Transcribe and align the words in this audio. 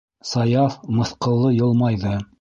-Саяф 0.29 0.77
мыҫҡыллы 1.01 1.55
йылмайҙы. 1.61 2.19